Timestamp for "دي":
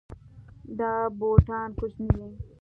2.17-2.29